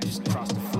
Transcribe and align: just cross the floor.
just 0.00 0.24
cross 0.30 0.48
the 0.48 0.60
floor. 0.60 0.79